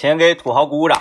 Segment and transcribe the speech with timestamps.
[0.00, 0.98] 先给土豪鼓鼓掌。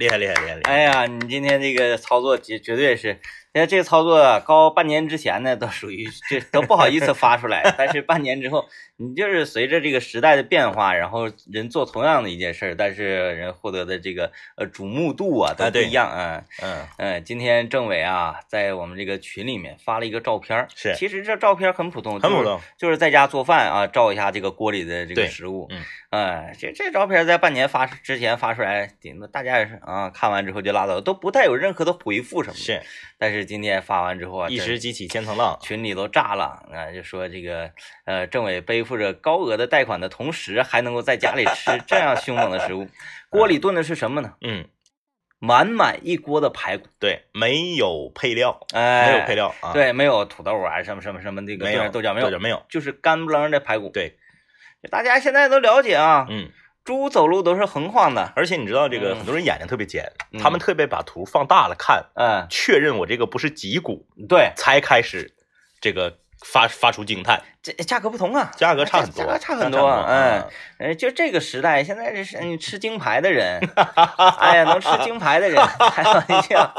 [0.00, 0.72] 厉害厉害厉害厉害！
[0.72, 3.20] 哎呀，你今天这个操作绝绝对是，
[3.54, 16.42] 现在这个操作高半年之前呢，都属于这都不好意思发出来，但是半年之后，你就是随着这个时代的变化，然后人做同样的一件事儿，但是人获得的这个呃瞩目度啊都不一样啊。
[16.60, 25.68] 嗯嗯，今天政委啊，在我们这个群里面发了一个照片，是其实这照片很普通，很普通，就是在家做饭啊，照一下这个锅里的这个食物。
[25.70, 25.80] 嗯，
[26.10, 32.58] 哎，这这照片在半年发之前发出来，顶多大家也是啊，看完之后就拉倒，都不带有任何的回复什么的。
[32.58, 32.82] 是，
[33.16, 37.70] 但是今天发完之后啊，一时激起千层浪，群里都炸了啊，就说这个
[38.04, 42.88] 呃，政委背负着高额的贷款的同时，还能够在家里吃 这样凶猛的食物，
[43.28, 44.34] 锅里炖的是什么呢？
[44.40, 44.66] 嗯，
[45.38, 53.90] 满满一锅的排骨，对，没有配料，哎，没有配料啊，对，没有土豆啊，什么什么什么那个没有豆角没有，没有，就是干不楞的排骨。
[53.90, 54.16] 对，
[54.90, 56.50] 大家现在都了解啊，嗯，
[56.84, 59.16] 猪走路都是横晃的，而且你知道这个嗯。
[59.16, 60.40] 很多人眼睛特别尖，嗯。
[60.40, 65.32] 他们特别把图放大了看，嗯，确认我这个不是脊骨，对，才开始
[65.80, 70.40] 这个发发出惊叹，这价格不同啊，价格差很多，价格差很多啊，嗯。
[70.76, 73.60] 嗯，呃，就这个时代，现在这是你吃金牌的人，
[74.38, 75.56] 哎呀，能吃金牌的人，
[75.90, 76.74] 开玩笑，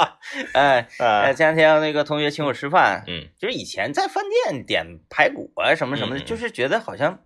[0.53, 0.87] 哎，
[1.33, 7.17] 前两天那个同学请我吃饭，嗯，就是以前在饭店点排骨啊什么什么的，就是觉得好像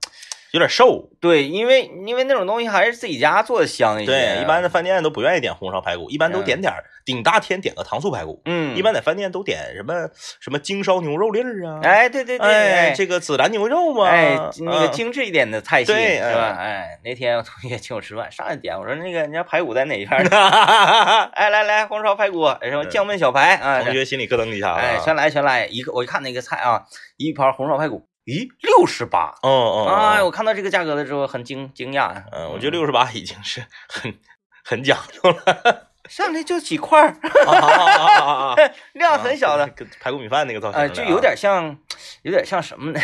[0.52, 9.94] 有点瘦，对，因为因为那种东西还是自己家做的香一些，对，一般的饭店都不愿意点红烧排骨，一般都嗯点点儿顶大天点个糖醋排骨，嗯，一般在饭店都点什么
[10.40, 16.56] 什么京烧牛肉粒儿啊，哎，对对对，哎，这个孜然牛肉嘛，哎，那个嗯精致一点的菜系对是吧？
[16.58, 20.24] 哎哎，那天我同学请我吃饭，上来点，我说那个人家排骨在哪一片儿？
[21.34, 23.82] 哎，来来，红烧排骨，什么酱焖小排啊？
[23.84, 26.84] 同学心里咯噔一下哎，全来全来，一个我一看那个菜啊，
[27.18, 29.34] 一盘红烧排骨，咦，六十八。
[29.42, 32.24] 哦哦，哦哎，我看到这个价格的时候很惊惊讶呀。
[32.32, 34.14] 嗯，我觉得六十八已经是很
[34.64, 37.08] 很讲究了， 上来就几块儿，
[37.48, 38.56] 啊啊啊啊啊！
[38.94, 41.76] 量很小的，跟排骨米饭那个造型就有点像，
[42.22, 43.00] 有点像什么呢？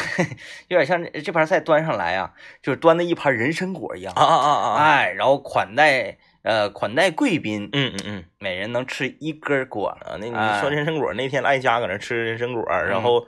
[0.69, 2.31] 有点像这这盘菜端上来啊，
[2.61, 4.13] 就是端的一盘人参果一样。
[4.15, 4.83] 啊啊啊啊！
[4.83, 9.87] 哎，然后款待呃款待贵宾，嗯嗯嗯每人能吃一根果。
[9.87, 13.25] 啊，那你哎说人参果那天来家搁那吃人参果，然后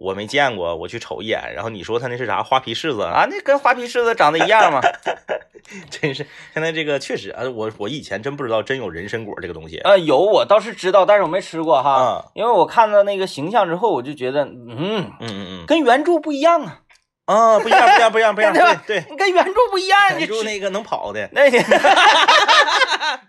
[0.00, 3.02] 我没见过，我去瞅一眼，然后你说他那是啥花皮柿子？
[3.04, 4.80] 啊，那跟花皮柿子长得一样吗。
[5.90, 11.90] 真是现在这个确实啊，我我以前真不知道真有人参果这个东西呃，有我倒是知道，但是我没吃过哈。
[11.90, 16.80] 啊，因为我看到那个形象之后，我就觉得，嗯，嗯嗯嗯跟原著不一样啊，
[17.26, 21.48] 啊，不一样不一样不一样不一样， 对你跟原著不一样，你吃就那个能跑的， 那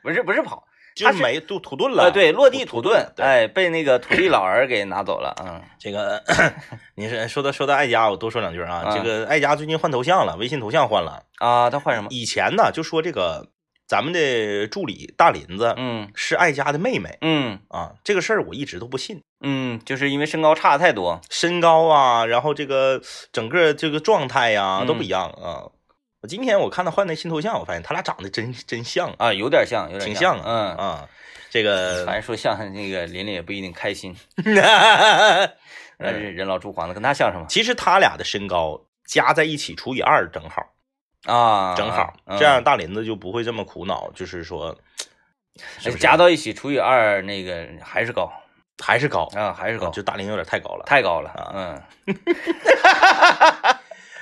[0.02, 0.64] 不是不是跑，
[0.96, 6.22] 就是没土土遁了，呃，对，落地土土遁，对哎，被那个土地老儿给拿走了，嗯， 这个
[6.96, 8.84] 你是说到说到艾佳，我多说两句啊。
[8.86, 11.24] 啊这个艾佳最近换头像了，微信头像换了。
[11.40, 12.08] 啊，他换什么？
[12.12, 13.48] 以前呢，就说这个
[13.88, 19.22] 咱们的助理大林子嗯是艾佳的妹妹嗯啊，这个事儿我一直都不信。
[19.44, 25.66] 嗯，就是因为身高差太多，身高啊，然后这个整个这个状态呀、嗯都不一样啊。
[26.22, 30.44] 我今天我看他换那新头像，我发现他俩长得真真像，啊，有点像，有点挺像啊。
[30.46, 30.78] 嗯。
[30.78, 31.10] 啊，
[31.50, 34.16] 这个反正说像那个琳琳也不一定开心
[35.98, 40.64] 但是人老珠黄的，跟他像什么其实他俩的身高加在一起除以二正好。
[41.26, 41.76] 啊？
[41.76, 44.76] 正好，嗯这样大林子就不会这么苦恼，就是说，
[45.80, 48.32] 是是加到一起除以二，那个还是高
[48.84, 50.84] 还是高，啊，还是高，就大林有点太高了。
[50.86, 51.84] 太高了啊，嗯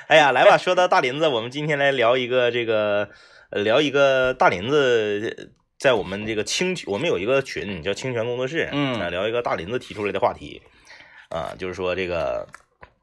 [0.09, 3.09] 哎呀， 来吧，说到大林子，我们今天来聊一个这个，
[3.52, 10.64] 呃聊一个大林子在我们这个清，我们有一个群叫清泉工作室，嗯啊聊一个大林子提出来的话题，
[11.30, 12.48] 啊，就是说这个，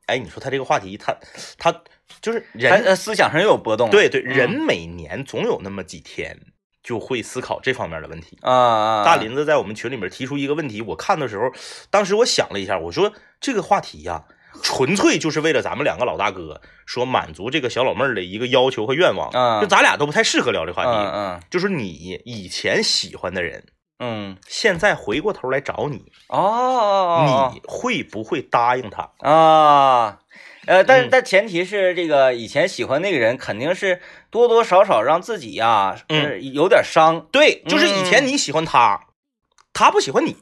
[0.07, 1.17] 哎，你说他这个话题，他
[1.57, 1.73] 他
[2.21, 6.37] 就是人，呃思想上又有波动，对对，嗯人每年总有那么几天
[6.83, 8.37] 就会思考这方面的问题。
[8.41, 11.53] 啊啊，大林子在我们群里面提出一个问题，我看的时候，
[11.89, 14.25] 当时我想了一下，我说这个话题呀、
[14.63, 20.91] 纯粹就是为了咱们两个老大哥说满足这个小老妹儿的一个要求和愿望，嗯就咱俩都不太适合聊这话题。
[20.91, 23.65] 嗯嗯就是你以前喜欢的人，
[23.99, 29.11] 嗯，现在回过头来找你，哦，你会不会答应他？
[29.21, 30.19] 啊。
[30.67, 39.01] 呃，但但前提是这个以前喜欢那个人肯定是多多少少让自己呀、嗯呃有点伤，对，就是以前嗯你喜欢他，
[39.73, 40.37] 他不喜欢你。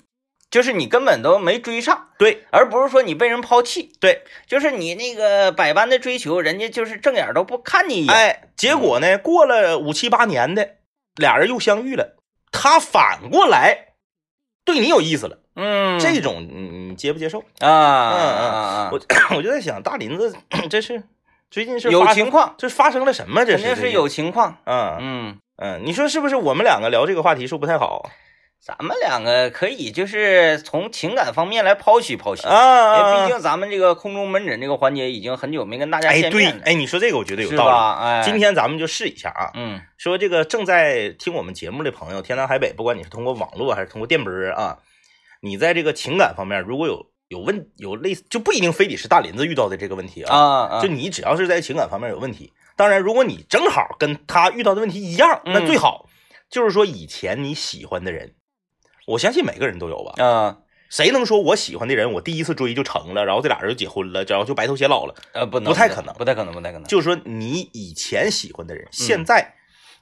[0.54, 10.76] 就是你根本都没追上，对而不是说你被人抛弃，对，就是你那个百般的追求，人家就是正眼都不看你一眼，哎，结果呢，过了五七八年的，
[11.16, 12.14] 俩人又相遇了，
[12.52, 13.94] 他反过来
[14.64, 15.40] 对你有意思了。
[15.56, 17.40] 嗯，这种你你接不接受？
[17.58, 20.36] 啊嗯嗯嗯，我我就在想，大林子
[20.70, 21.02] 这是
[21.50, 23.44] 最近是有，情况，这发生了什么？
[23.44, 26.36] 这是肯定是有情况，嗯，嗯嗯，你说是不是？
[26.36, 28.08] 我们两个聊这个话题是不太好
[28.64, 37.70] 咱们两个可以就是从情感方面来剖析剖析，啊毕竟咱们这个空中门诊这个环节已经很久没跟大家哎，对见面了，，哎，你说这个我觉得有道理。
[37.70, 37.98] 吧？
[38.00, 39.82] 哎，今天咱们就试一下啊，嗯。
[39.98, 44.78] 说这个正在听我们节目的朋友，天南海北，不管你是通过网络还是通过电波啊，
[45.42, 55.66] 你在这个情感方面如果有有问有类似，就不一定非得是大林子遇到的这个问题啊，啊啊，就你只要是在情感方面有问题，当然如果你正好跟他遇到的问题一样，那嗯。
[55.66, 56.08] 最好。
[56.50, 58.34] 就是说以前你喜欢的人，
[59.06, 60.24] 我相信每个人都有吧。
[60.24, 60.58] 啊
[60.90, 65.14] 谁能说我喜欢的人，我第一次追就成了，然后这俩人就结婚了，然后就白头偕老了？
[65.32, 69.54] 呃不能不太可能不太可能不太可能，就是说你以前喜欢的人，现在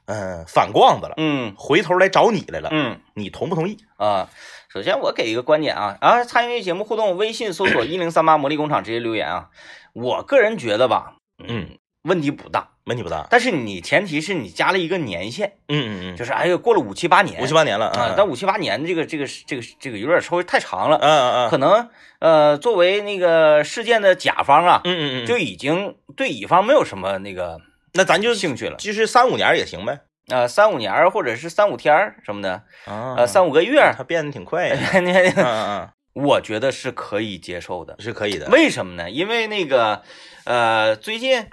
[0.04, 3.00] 嗯、呃反光子了，嗯回头来找你来了，嗯。
[3.14, 3.78] 你同不同意？
[3.96, 4.28] 啊，
[4.68, 9.48] 首先我给一个观点啊，啊，参与节目互动，微信搜索一零三八魔力工厂直接留言啊。
[9.94, 11.16] 我个人觉得吧，
[11.46, 13.26] 嗯，问题不大，问题不大。
[13.30, 21.88] 但是你前提是你加了一个年限，嗯嗯嗯就是哎呀过了五七八年，嗯，五七八年了啊，但五七八年这个这个这个这个有点稍微太长了，嗯嗯嗯可能
[22.18, 27.60] 呃作为那个事件的甲方啊，嗯嗯嗯，就已经对乙方没有什么那个
[27.94, 30.00] 那咱就兴趣了，就是三五年也行呗。
[30.28, 34.76] 呃三五年或者是三五天什么的，啊呃三五个月儿，他变得挺快呀。
[35.00, 38.02] 你嗯嗯我觉得是可以接受的嗯，。
[38.02, 38.46] 是可以的。
[38.48, 39.10] 为什么呢？
[39.10, 40.02] 因为那个，
[40.44, 41.46] 呃，最近，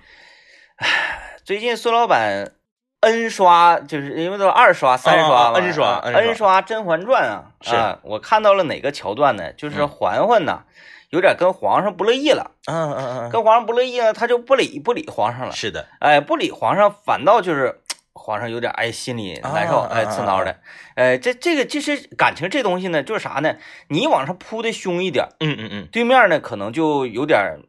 [0.80, 2.52] 唉最近孙老板
[3.02, 9.52] N 刷，就是因为都二刷、三刷嘛、啊 N 刷啊 N 刷《甄嬛传》啊，是啊，我看到了哪个桥段呢？
[9.54, 10.64] 就是嗯嬛嬛呢，
[11.10, 15.88] 有点跟皇上不乐意了，嗯嗯嗯跟皇上不乐意呢，他就不理不理皇上嗯，了，是的。
[16.00, 17.81] 哎，不理皇上，反倒就是。
[18.13, 20.57] 皇上有点哎，心里难受，哎，刺挠的，
[20.95, 23.56] 哎，这这个其实感情这东西呢，就是啥呢？
[23.88, 27.59] 你往上扑的凶一点，嗯嗯嗯，对面呢可能就有点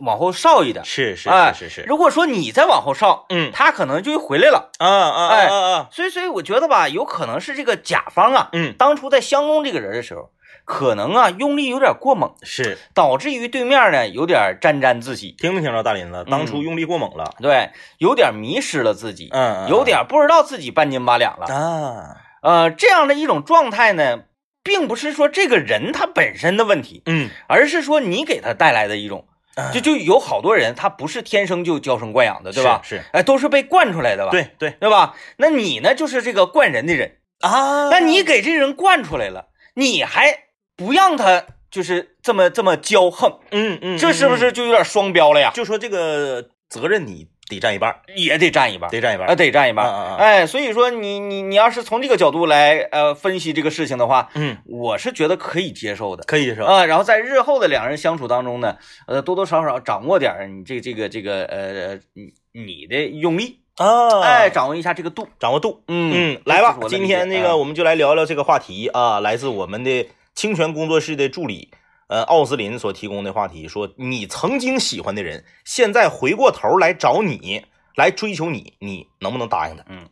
[0.00, 0.84] 往后稍一点。
[0.84, 1.86] 是是哎是是是。
[1.86, 4.70] 如果说你再往后稍，嗯他可能就回来了。
[4.78, 5.88] 啊啊啊啊！
[5.90, 10.30] 所以，所以我觉得吧，有可能是这个甲方啊，嗯，当初在相公这个人的时候，
[10.64, 12.78] 可能啊用力有点过猛，是。
[12.94, 16.24] 导致于对面呢有点沾沾自喜，听没听着大林子？
[16.30, 17.34] 当初嗯用力过猛了。
[17.40, 21.46] 对，有点迷失了自己，嗯，嗯有点不知道自己半斤八两了。
[21.46, 22.16] 啊。
[22.40, 24.20] 呃，这样的一种状态呢，
[24.62, 32.80] 并不是说这个人他本身的问题，嗯，而是说你给他带来的一种，啊就就有好多人他不是天生就娇生惯养的，对吧？
[32.84, 34.30] 是哎，都是被惯出来的吧？
[34.30, 35.16] 对对对吧？
[35.38, 39.47] 那你呢，就是这个惯人的人，啊那你给这人惯出来了，
[39.78, 40.36] 你还
[40.76, 44.38] 不让他就是这么这么骄横，嗯嗯，这是不嗯？
[44.38, 45.52] 是就有点双标了呀？
[45.54, 49.34] 就说这个责任你得占一半，也得占一半，啊，得占一半啊。
[49.36, 49.86] 得占一半。
[49.86, 56.24] 啊啊啊哎，所以说你你你要是从这个角度来呃分析这个事情的话，嗯，我是觉得可以接受的。
[56.24, 56.64] 可以接受。
[56.64, 58.76] 啊，然后在日后的两人相处当中呢，
[59.06, 65.82] 呃，多多少少掌握点你这这个这个呃你你的用力，啊，哎，，掌握一下这个度，掌握度。
[65.88, 71.70] 嗯嗯，来吧今天那个嗯我们就来聊聊这个话题啊，来自我们的清泉工作室的助理。
[72.08, 79.84] 呃，奥斯林所提供的话题说，你曾经喜欢的人，现在回过头来找你，来追求你，你能不能答应他？
[79.88, 80.08] 嗯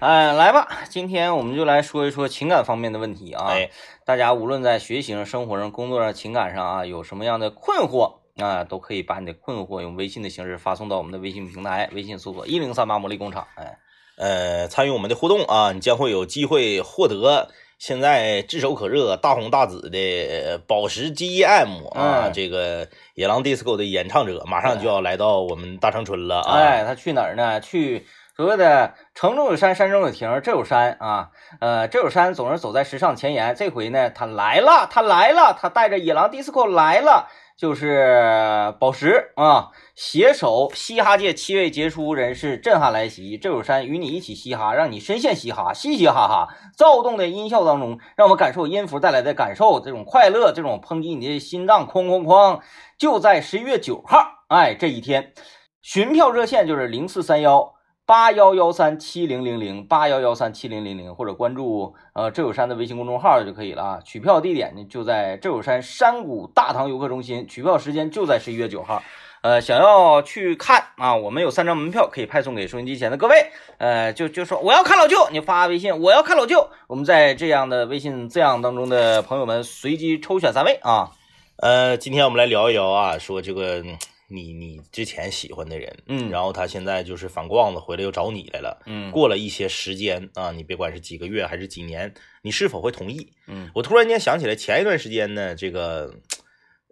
[0.00, 3.48] 哎，来吧，今天我们就来说一说情感方面的问题啊。
[3.48, 3.70] 哎，
[4.04, 13.46] 大家无论在学习上、生活上、工作上、情感上啊，有什么样的困惑啊，都可以把你的困惑用微信的形式发送到我们的微信平台，微信搜索一零三八魔力工厂。
[13.56, 13.78] 哎，
[14.16, 17.48] 呃，参与我们的互动啊，你将会有机会获得
[17.78, 26.52] 现在炙手可热、大红大紫的呃宝石 GEM 啊，嗯这个野狼 DISCO 的演唱者马上就要来到我们大长春了啊！
[26.52, 27.60] 哎，他去哪儿呢？
[27.60, 33.54] 去所谓的城中有山，山中有亭，这有山啊，呃，这有山总是走在时尚前沿。
[33.54, 37.28] 这回呢，他来了，他来了，他带着野狼 DISCO 来了，
[37.60, 43.36] 就是宝石啊，携手嘻哈界七位杰出人士震撼来袭。
[43.36, 52.60] 这首山与你一起嘻哈，让你深陷嘻哈，嘻嘻哈哈，躁动的音效当中，让我们感受音符带来的感受，这种快乐，这种抨击你的心脏，哐哐哐！
[52.96, 55.34] 就在十一月九号，哎，这一天，
[55.82, 57.74] 寻票热线就是零四三幺
[58.10, 64.00] 八幺幺三七零零零八幺幺三七零零零，或者关注呃浙有山的微信公众号就可以了啊。
[64.04, 69.00] 取票地点呢就在浙有山山谷大唐游客中心，取票时间就在十一月九号。
[69.42, 73.52] 呃，想要去看啊，我们有三张门票可以派送给收音机前的各位。
[73.78, 81.12] 呃，就就说我要看老舅，你发微信我要看老舅，我们在这样的微信字样当中的朋友们随机抽选三位啊。
[81.58, 83.84] 呃，今天我们来聊一聊啊，说这个
[84.30, 86.30] 你你之前喜欢的人，嗯。
[86.30, 89.10] 然后他现在就是反光子回来又找你来了，嗯。
[89.10, 93.32] 过了一些时间啊，你别管是几个月还是几年，你是否会同意？
[93.48, 93.70] 嗯。
[93.74, 96.14] 我突然间想起来，前一段时间呢，这个，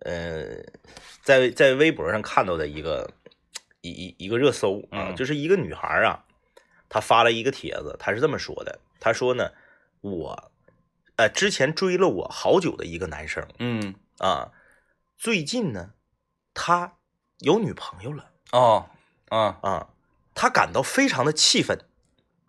[0.01, 0.47] 呃，
[1.23, 3.09] 在在微博上看到的一个
[3.81, 5.17] 一一一个热搜啊，嗯。
[5.17, 6.25] 就是一个女孩啊，
[6.89, 9.53] 她发了一个帖子，她是这么说的，她说呢，
[10.01, 10.51] 我，
[11.17, 14.51] 呃，之前追了我好久的一个男生嗯，啊，
[15.17, 15.95] 最近呢，
[16.55, 16.98] 他
[17.41, 18.87] 有女朋友了哦，
[19.29, 19.87] 啊，啊，
[20.35, 21.79] 他感到非常的气愤。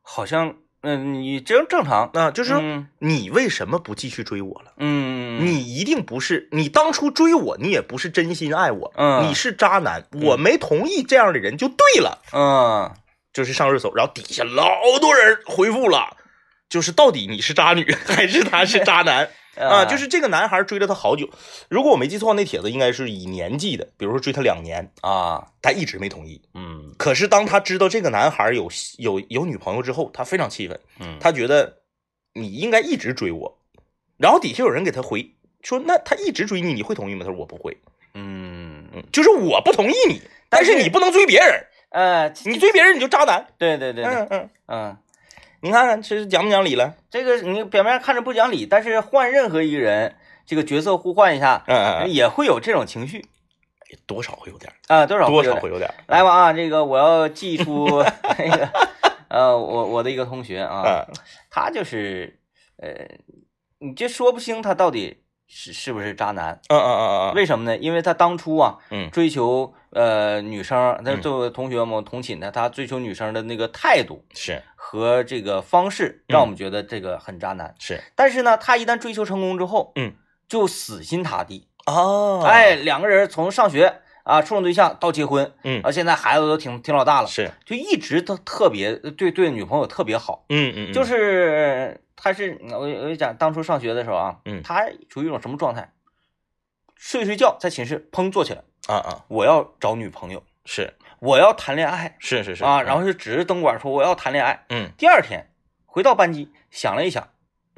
[0.01, 4.73] 好像，嗯，你这正常，啊，就是你为什么不继续追我了？
[4.77, 12.91] 嗯，你一定不是，你当初追我，你也不是真心爱我，嗯你是渣男，我没同意这样的人就对了，嗯，
[13.31, 14.65] 就是上热搜，然后底下老
[14.99, 16.17] 多人回复了，
[16.67, 19.85] 就是到底你是渣女还是他是渣男啊？
[19.85, 21.29] 就是这个男孩追了她好久，
[21.69, 26.41] 如果我没记错，那帖子应该是以年计的，比如说追她两年，啊，她一直没同意。
[26.53, 31.77] 嗯可是当她知道这个男孩有有有女朋友之后，她非常气愤，嗯，他觉得
[32.33, 33.57] 你应该一直追我。
[34.17, 37.25] 然后底下有人给她回说，那他一直追你，你会同意吗？
[37.25, 37.77] 她说我不会。
[38.13, 43.45] 嗯，嗯，就是我不同意你，但是你不能追别人，呃，你追别人你就渣男。
[43.57, 44.97] 对对对对，嗯嗯，嗯，
[45.61, 46.95] 你看看这是讲不讲理了？
[47.09, 53.25] 这个你表面看着不讲理，但是换任何一个人，这个角色互换一下，嗯也会有这种情绪
[54.05, 55.93] 多少会有点，啊，多少多会有点少会有点。
[56.07, 57.87] 来吧啊，这个我要寄出
[58.37, 58.69] 那个
[59.27, 61.13] 呃，我我的一个同学啊，嗯
[61.49, 62.39] 他就是
[62.77, 62.89] 呃，
[63.79, 66.53] 你这说不清他到底是是不是渣男？
[66.69, 67.75] 嗯嗯嗯嗯为什么呢？
[67.75, 77.73] 因为他当初啊嗯追求呃女生，他嗯作为同学嘛，同寝的，他追求女生的那个态度是和这个方式，让我们觉得这个很渣男。
[77.79, 80.13] 是但是呢，他一旦追求成功之后，嗯，
[80.47, 81.67] 就死心塌地。
[81.87, 90.45] 哦哎，两个人从上学啊处上对象到结婚，嗯啊，现在孩子都挺挺老大了，是就一直都特别对对女朋友特别好。
[90.49, 95.93] 嗯嗯，就是他是我我就讲当初上学的时候啊，嗯他处于一种什么状态？
[96.95, 104.65] 睡睡觉在寝室砰坐起来，啊啊我要找女朋友，是我要谈恋爱是是是啊，然后就指着灯管说我要谈恋爱。
[104.67, 105.49] 嗯，第二天
[105.85, 107.29] 回到班级，想了一想，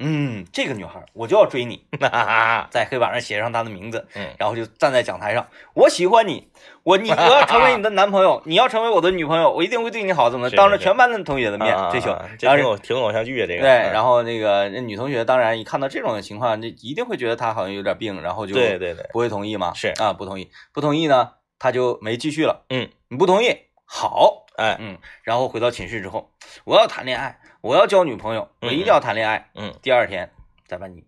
[0.04, 6.48] 嗯，这个女孩我就要追你，哈哈哈，在黑板上写上她的名字，嗯然后就站在讲台上，我喜欢你，
[6.82, 19.88] 我你我要成为你的男朋友，你要成为我的女朋友，我一定会对你好，怎么是当着全班的同学的面啊追求这挺挺偶像剧啊，这个对，嗯然后那个那女同学当然一看到这种情况，就一定会觉得她好像有点病，然后就对对对不会同意嘛，是。
[20.00, 24.76] 啊，不同意，不同意呢，她就没继续了，嗯，你不同意，好，哎。
[24.80, 26.30] 嗯，然后回到寝室之后，
[26.64, 30.32] 我要谈恋爱，我要交女朋友，我一定要谈恋爱，嗯，第二天
[30.66, 31.04] 再问你，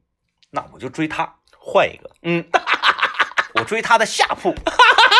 [0.51, 2.11] 那我就追她，换一个。
[2.23, 2.45] 嗯，
[3.55, 4.55] 我追她的下铺，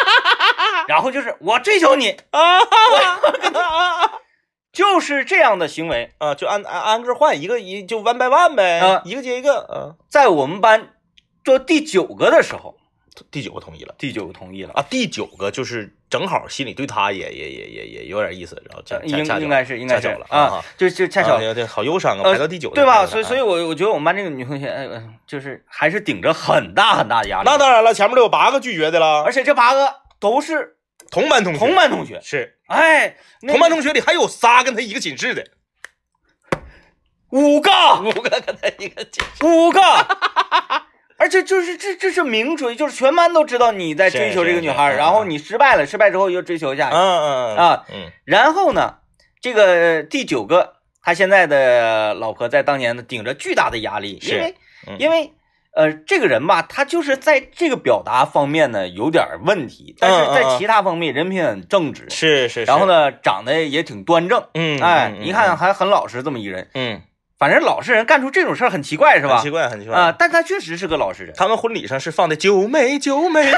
[0.87, 2.61] 然后就是我追求你，啊
[4.73, 9.95] 就是这样的行为，啊，就按按按个换一个一就 one by one 呗啊，一个接一个啊。
[10.09, 10.95] 在我们班
[11.45, 12.77] 做第九个的时候，
[13.31, 14.73] 第九个同意了第九个同意了。
[14.75, 23.07] 啊，第九个就是正好心里对他也也也也也有点意思，然后恰呃应应该是应该了啊，就就恰巧啊对对，好忧伤啊，呃排到第九个对吧？
[23.07, 27.45] 所以所以我我觉得我们班这个女同学，呃，呃就是还是顶着很大很大的压力。
[27.45, 30.77] 那当然了，前面都有八个拒绝的了而，且这八个都是
[31.11, 33.17] 同班同学，同班同学，是哎，
[33.47, 35.47] 同班同学里还有仨跟他一个寝室的，
[37.31, 39.81] 五个五个跟他一个寝室，五个，
[41.17, 48.97] 而且就是这这是明追，就是全班都知道你在追求这个女孩，然后你失败了，失败之后又追求一下嗯去嗯啊，嗯然后呢，
[49.41, 54.55] 这个第九个他现在的老婆在当年呢顶着巨大的压力，因为
[54.89, 55.33] 嗯因为。
[55.77, 62.87] 呃，这个人吧，他就是在这个表达方面呢有点问题，但是在其他方面人品很正直，是是，然后？
[62.87, 66.71] 呢长得也挺端正，嗯，哎，嗯一看，还很老实这么一人。
[66.75, 67.03] 嗯，
[67.39, 69.51] 反正老实人干出这种事儿很奇怪是吧很奇？
[69.51, 70.15] 怪，很奇怪啊，。
[70.17, 71.35] 但他确实是个老实人。
[71.37, 73.53] 他们婚礼上是放的九妹 九妹，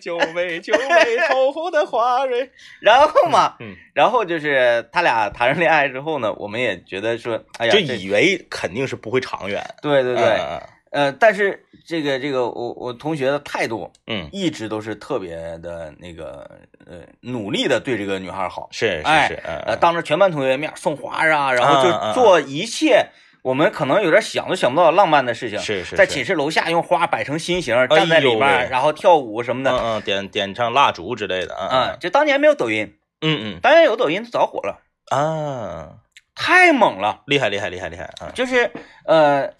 [0.00, 2.50] 九妹九妹头发的花蕊。
[2.80, 9.62] 然后嘛，嗯，然后就是他俩谈上恋爱之后呢，我们也觉得说，哎呀，就以为肯定是不会长远。
[9.80, 10.60] 对对对，嗯
[10.92, 16.50] 呃，但是这个这个我我同学的态度嗯，一直都是特别的那个
[16.86, 22.14] 呃努力的对这个女孩好，是是哎是，嗯呃，当着全班同学面送花啊，然后嗯嗯就嗯。
[22.14, 23.06] 做一切
[23.42, 25.96] 我们可能有点想都想不到浪漫的事情，是是是。
[25.96, 33.60] 在寝室楼下用花摆成心形，站在里哎呦面，然后跳舞什么的，嗯嗯，点点上蜡烛之类的，嗯啊，这当年没有抖音，嗯嗯。
[33.60, 35.88] 当年有抖音早火了，嗯啊，
[36.36, 38.30] 太猛了，厉害厉害厉害厉害啊！
[38.32, 38.70] 就是
[39.06, 39.52] 呃，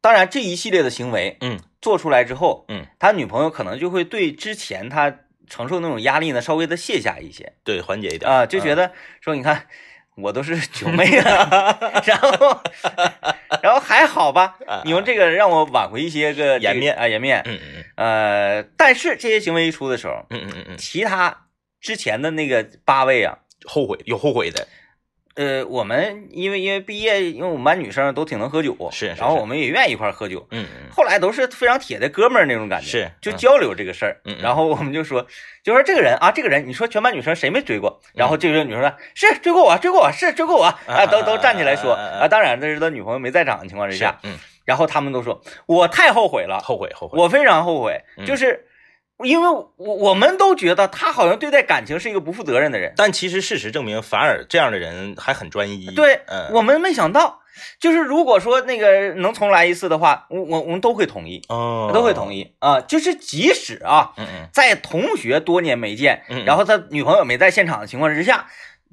[0.00, 5.14] 当然这一系列的行为，嗯，做出来之后，嗯，他女朋友可能就会对之前他
[5.48, 7.52] 承受那种压力呢稍微的卸下一些。
[7.64, 9.66] 对，缓解一点啊，就觉得得说你看。
[10.14, 12.60] 我都是九妹了， 然后
[13.62, 17.84] 然后还好吧，你用这个让我挽回一些个颜面啊颜面，嗯嗯。
[17.96, 21.46] 呃，但是这些行为一出的时候，嗯嗯嗯嗯，其他
[21.80, 24.68] 之前的那个八位啊，后悔有后悔的，
[25.34, 30.64] 呃，我们因为因为毕业，因为我们班女生都挺能喝酒，是是然后我们也愿意一块喝酒，嗯。
[30.64, 30.90] 嗯。
[30.92, 33.12] 后来都是非常铁的哥们儿那种感觉，是嗯。
[33.22, 34.42] 就交流这个事儿，嗯嗯。
[34.42, 35.26] 然后我们就说，
[35.62, 38.00] 就说这个人啊，这个人，你说全班女生谁没追过？
[38.14, 44.36] 嗯然后这个女生说，是追过我，追过我，是追过我啊，都都站起来说啊当然这是他女朋友没在场的情况之下，嗯。
[44.64, 48.26] 然后他们都说我太后悔了，后悔后悔，我非常后悔，嗯。
[48.26, 48.66] 就是
[49.24, 55.86] 因为我我们都觉得他好像对待感情是一个不负责任的人，但其实事实证明，反而这样的人还很专一。
[55.94, 57.40] 对，嗯，我们没想到，
[57.78, 62.80] 就是如果说那个能重来一次的话，我我我们都会同意，哦都会同意啊。
[62.80, 68.46] 就是即使啊，嗯嗯在同学多年没见，嗯，然后他女朋友没在现场的情况之下，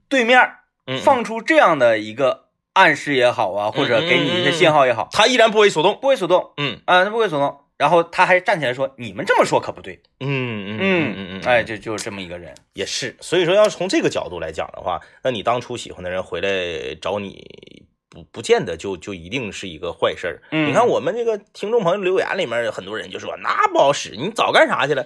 [0.07, 0.39] 对面
[0.87, 5.97] 嗯放出这样的一个暗示也好啊，或者给你一些信号也好，他依然不为所动。
[6.01, 7.59] 不为所动嗯啊，他不为所动。
[7.79, 10.01] 然后他还站起来说：“你们这么说可不对。
[10.19, 12.53] 嗯嗯嗯嗯嗯，哎，就就是这么一个人。
[12.73, 13.15] 也是。
[13.21, 17.87] 所以说，要从这个角度来讲的话，那你当初喜欢的人回来找你。
[18.09, 20.41] 不，不见得就就一定是一个坏事儿。
[20.51, 25.05] 嗯你看我们这个听众朋友留言里面，很多人就说那不好使，你早干啥去了？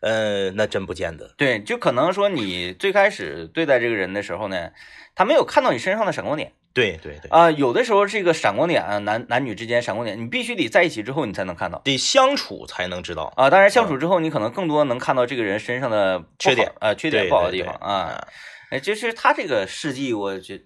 [0.00, 1.34] 呃，那真不见得。
[1.36, 4.70] 对，就可能说你最开始对待这个人的时候呢，
[5.14, 13.32] 他没有看到你身上的闪光点对对对，啊、有的时候这个闪光点啊，男男女之间闪光点，你必须得在一起之后你才能看到得相处才能知道。
[13.34, 13.48] 啊。
[13.48, 18.28] 当然相处之后，你可能更多能看到这个人身上的缺点啊、缺点不好的地方啊。
[18.68, 20.60] 哎，就是他这个事迹，我觉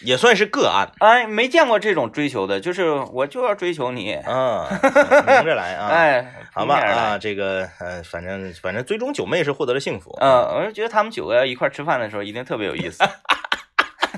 [0.00, 0.90] 也算是个案。
[1.00, 4.66] 哎没见过这种追求的，就是我就要追求你，嗯，
[5.28, 5.88] 明着来啊。
[5.88, 10.10] 哎，好吧啊，这个呃，反正反正最终九妹是获得了幸福。
[10.22, 13.04] 嗯，我就觉得他们九个一块儿吃饭的时候一定特别有意思。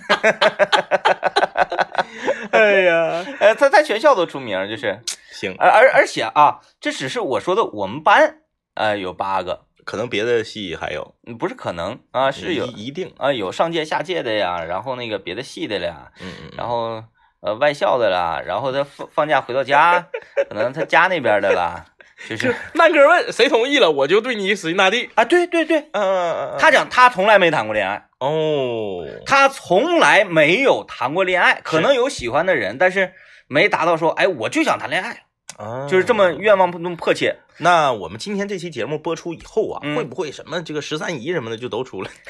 [2.53, 5.01] 哎呀，呃，他在全校都出名，就是，
[5.33, 8.39] 行，而而而且啊，这只是我说的我们班，
[8.75, 17.03] 呃，有八个，可能别的系还有，嗯不是可能啊，是有一一定，啊，有上届下届的呀，然后那个别的系的了呀，嗯嗯，然后
[17.41, 20.07] 呃外校的啦，然后他放放假回到家，
[20.49, 21.85] 可能他家那边的啦，
[22.29, 25.11] 就是难哥问谁同意了，我就对你死心塌地。
[25.15, 33.13] 啊，对对对，嗯嗯嗯，他讲他从来没谈过恋爱，哦，他从来没有谈过恋爱，可能有喜欢的人，但是
[33.47, 35.25] 没达到说，哎，我就想谈恋爱，
[35.59, 37.37] 啊就是这么愿望那么迫切。
[37.59, 42.11] 那我们今天这期节目播出以后啊，嗯会不会什么这个十三姨什么的就都出来？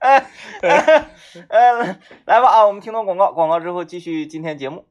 [0.00, 0.26] 哎，
[1.48, 4.86] 呃，来吧啊，我们听到广告，广告之后继续今天节目。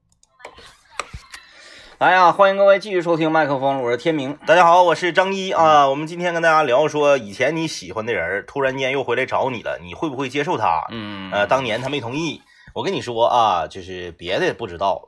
[2.04, 4.38] 来呀，欢迎各位继续收听麦克风，我是天明。
[4.46, 5.88] 大家好，我是张一啊。
[5.88, 10.86] 我们今天跟大家聊说，以前你喜欢的人突然间又回来找你了，你会不会接受他？
[10.90, 12.42] 嗯，呃，当年他没同意。
[12.74, 15.08] 我跟你说啊，就是别的不知道，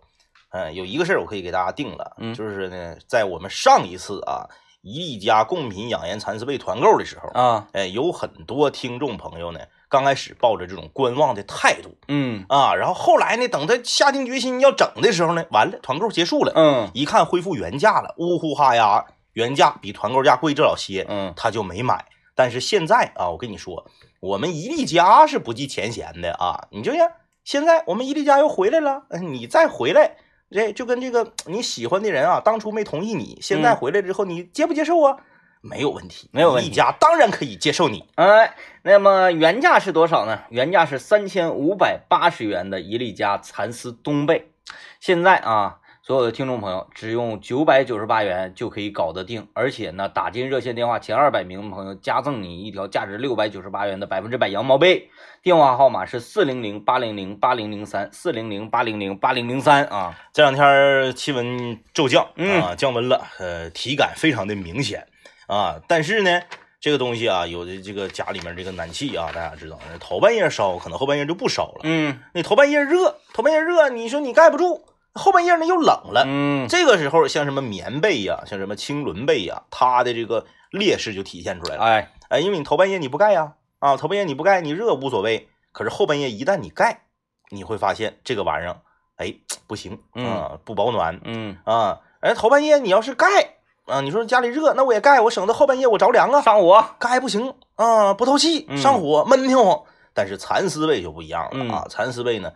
[0.51, 4.47] 嗯、有一个事儿我可以给大家定了，嗯就是呢，在我们上一次啊
[4.81, 9.59] 一粒家贡品养颜蚕丝被团购的时候，啊，哎，有很多听众朋友呢，
[9.95, 22.03] 刚开始抱着这种观望的态度嗯啊，然后后来呢，等他下定决心要整的时候呢，完了，团购结束了，嗯一看恢复原价了，呜呼哈呀，原价比团购价贵这老些，嗯他就没买。
[22.35, 23.85] 但是现在啊，我跟你说，
[24.19, 26.67] 我们一粒家是不计前嫌的啊！
[26.71, 27.09] 你就像
[27.45, 30.17] 现在我们一粒家又回来了，呃你再回来，
[30.51, 35.15] 这就跟这个你喜欢的人啊，当初没同意你，现在嗯回来之后，你接不接受啊？
[35.67, 36.67] 没有问题，没有问题。
[36.67, 38.05] 一粒家当然可以接受你。
[38.15, 40.43] 哎，那么原价是多少呢？
[40.49, 44.51] 原价是三千五百八十元的一粒家蚕丝冬被，
[44.99, 55.09] 现在啊，所有的听众朋友只用九百九十八元就可以搞得定，而且呢，打进热线电话前二百名朋友加赠你一条价值六百九十八元的百分之百羊毛被，
[55.41, 59.83] 电话号码是四零零八零零八零零三四零零八零零八零零三。
[59.85, 62.61] 啊，这两天气温骤降嗯。
[62.61, 65.07] 啊，降温了，呃，体感非常的明显
[65.47, 65.81] 啊。
[65.87, 66.41] 但是呢，
[66.79, 71.81] 这个东西啊，有的这个家里面这个暖气啊，大家知道，头半夜烧，可能后半夜就不烧了。
[71.83, 76.23] 嗯你头半夜热，头半夜热，你说你盖不住，后半夜呢又冷了。
[76.25, 81.83] 嗯这个时候，像什么棉被呀、像什么青纶被呀、它的这个劣势就体现出来了。
[81.83, 85.49] 哎哎，因为你头半夜你不盖呀，啊，头半夜你不盖，你热无所谓。
[85.71, 87.01] 可是后半夜一旦你盖，
[87.49, 88.77] 你会发现这个玩意儿，
[89.17, 89.33] 哎，
[89.67, 91.99] 不行，嗯啊，不保暖嗯，啊。
[92.21, 93.27] 哎，头半夜你要是盖
[93.85, 96.41] 啊，你说家里热，那我也盖，我省得后半夜我着凉啊。
[96.41, 99.83] 上火，盖不行啊，不透气，嗯上火，闷挺慌。
[100.13, 102.51] 但是蚕丝被就不一样了嗯啊，蚕丝被呢，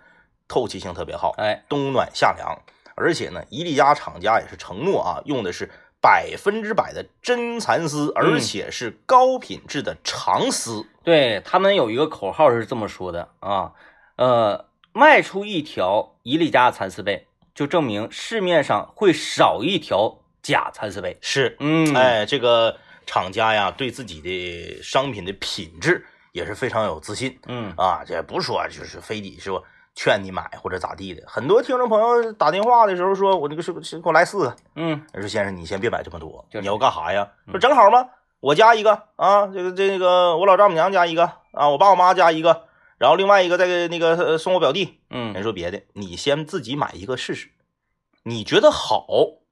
[0.48, 2.58] 透气性特别好，哎冬暖夏凉，
[2.96, 5.70] 而且呢，伊利家厂家也是承诺啊，用的是
[6.02, 10.88] 百分之百的真蚕丝，而且是高品质的长丝。
[11.04, 13.74] 对他们有一个口号是这么说的啊，
[14.16, 21.18] 呃，卖出一条伊利家蚕丝被，就证明市面上会少一条假蚕丝被。
[21.22, 27.40] 是，嗯，哎，这个厂家呀，对自己的商品的品质也是非常有自信。
[27.48, 29.64] 嗯啊，这不说就是非得说
[29.96, 31.24] 劝你买或者咋地的。
[31.28, 34.56] 很多听众朋友打电话的时候说，我这个是不是给我来四个。
[34.76, 37.28] 嗯说先生，你先别买这么多，就是你要干啥呀？
[37.48, 38.08] 嗯说正好吗？
[38.40, 45.02] 我加一个啊，这个这个我老丈母娘加一个啊，我爸我妈加一个，然后另外一个再给那个呃送我表弟。
[45.10, 47.50] 嗯人嗯说别的，你先自己买一个试试，
[48.24, 49.08] 你觉得好，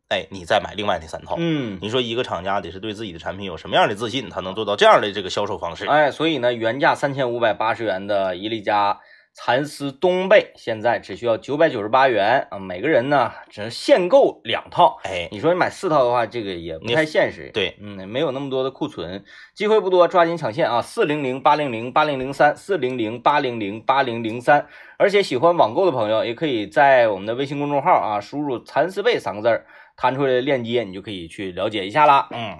[0.09, 1.35] 哎，你再买另外那三套。
[1.37, 5.85] 嗯，你说一个厂家得是对自己的产品有什么样的自信，他能做到这样的这个销售方式？
[5.85, 8.99] 哎，所以呢，原价三千五百八十元的伊利家
[9.33, 14.97] 蚕丝冬被，现在只需要九百九十八元啊，每个人呢只能限购两套。
[15.03, 17.51] 哎，你说你买四套的话，这个也不太现实。
[17.53, 20.81] 对嗯，没有那么多的库存，机会不多，抓紧抢现啊！
[20.81, 24.65] 四零零八零零八零零三，四零零八零零八零零三。
[24.97, 32.27] 而且喜欢网购的朋友，也可以在我们的微信公众号啊，输入“蚕丝被”三个字儿，弹出来的链接，你就可以去了解一下了。
[32.29, 32.59] 嗯，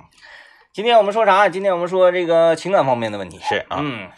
[0.74, 1.48] 今天我们说啥？
[1.48, 3.38] 今天我们说这个情感方面的问题。
[3.40, 4.10] 是啊，嗯，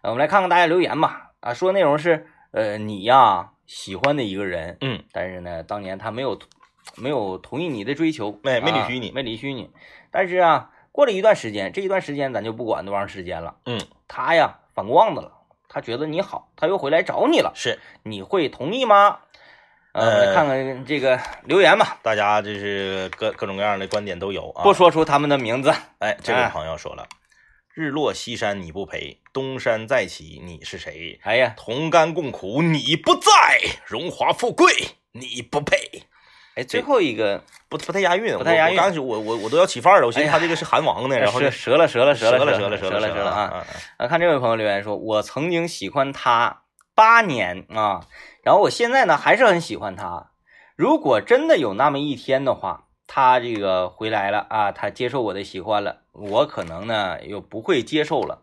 [0.00, 1.32] 呃我们来看看大家留言吧。
[1.40, 6.38] 啊，说内容是，呃，你呀喜欢的一个人，嗯，但是呢，当年他没有
[6.96, 9.70] 没有同意你的追求，没没啊允许你没理许你。
[10.10, 15.32] 但是啊，过了一段时间，这一段时间咱就不管多长时间了，嗯，他呀反过望子了，
[15.68, 19.18] 他觉得你好，他又回来找你了，是你会同意吗？
[19.92, 24.62] 呃，看看这个留言吧，大家这是各各种各样的观点都有啊。
[24.62, 25.72] 不说出他们的名字。
[25.98, 27.06] 哎，这位哎朋友说了，
[27.74, 31.20] 日落西山你不陪，东山再起你是谁？
[31.22, 34.72] 哎呀，同甘共苦你不在，荣华富贵
[35.12, 35.76] 你不配。
[36.54, 43.40] 哎，最后一个不不太押韵，不太押韵刚开始我我我都要起范儿了，我寻思他这个是韩王呢，然后折折了折了折了折了折了折了了折了啊！
[43.40, 43.66] 啊！
[43.96, 46.61] 啊，看这位朋友留言说，我曾经喜欢他
[46.94, 48.06] 八年啊，
[48.42, 50.30] 然后我现在呢还是很喜欢他。
[50.76, 58.42] 如果真的有那么一天的话，他这个回来了啊，他接受我的喜欢了，我可能呢又不会接受了，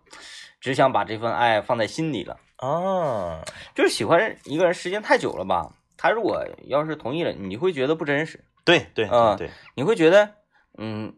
[0.62, 2.38] 只想把这份爱放在心里了。
[2.58, 3.42] 啊，
[3.74, 10.36] 就是喜欢一个人时间太久了吧，他如果要是同意了，你会觉得不真实，对对啊对对，你会觉得
[10.78, 11.16] 嗯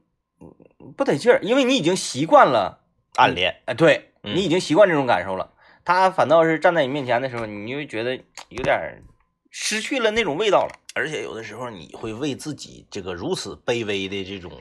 [0.96, 2.80] 不得劲儿，因为你已经习惯了。
[3.17, 5.52] 暗恋哎，对嗯你已经习惯这种感受了，
[5.84, 8.15] 他反倒是站在你面前的时候，你就觉得
[8.50, 9.02] 有点儿
[9.50, 10.80] 失去了那种味道了。
[10.94, 14.52] 而且有的时候你会为自己这个如此卑微的这种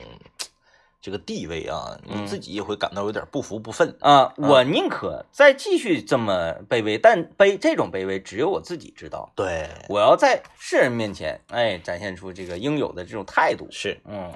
[1.01, 3.95] 这个地位啊，你嗯自己也会感到有点不服不忿。
[3.99, 9.33] 啊、我宁可再继续这么卑微，但卑这种卑微只有我自己知道。
[9.35, 13.67] 对，我要在世人面前，哎，展现出这个应有的这种态度。
[13.71, 14.31] 是，嗯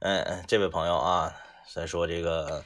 [0.00, 1.32] 嗯嗯，这位朋友啊，
[1.72, 2.64] 咱说这个，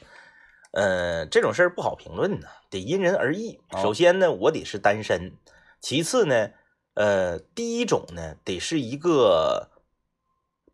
[0.73, 3.59] 呃，这种事儿不好评论呢，得因人而异。
[3.71, 5.31] 哦首先呢，我得是单身；
[5.79, 6.49] 其次呢，
[6.95, 9.69] 呃，第一种呢，得是一个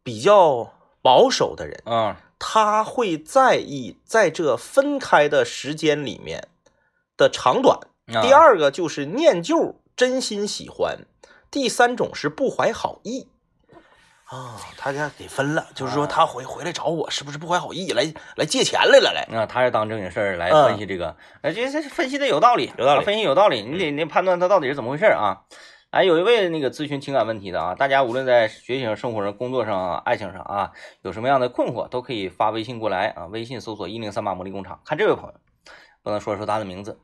[0.02, 6.48] 比较保守的人，嗯他会在意在这分开的时间里面
[7.18, 7.78] 的长短。
[8.08, 11.00] 啊第二个就是念旧，真心喜欢；
[11.52, 13.28] 第三种是不怀好意。
[14.30, 18.04] 啊，他家给分了，就是说啊他回回来找我，是不是不怀好意，来
[18.36, 19.12] 来借钱来了？
[19.12, 25.42] 来，那、他是当正经事儿来嗯分析这个，哎、这这分析的有道理，有道理分析有道理，你得你判断他到底是怎么回事儿啊。
[25.90, 34.80] 哎，有一位那个咨询情感问题的啊，大家无论在学习上、生活上、工作上、爱情上啊，有什么样的困惑，都可以发微信过来啊，微信搜索一零三八魔力工厂。
[34.86, 35.34] 看这位朋友，
[36.04, 37.00] 不能说说他的名字，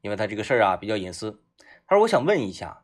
[0.00, 1.42] 因为他这个事儿啊比较隐私。
[1.86, 2.78] 他说：“我想问一下，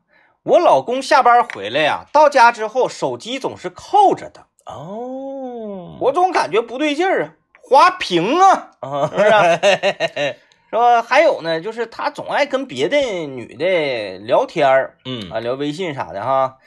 [0.47, 7.31] 我老公下班回来呀、到家之后手机总是扣着的，哦，我总感觉不对劲儿啊，
[7.61, 10.37] 滑屏啊。”啊，是不是？
[10.71, 16.59] 说还有呢，就是他总爱跟别的女的聊天儿嗯啊，聊微信啥的哈。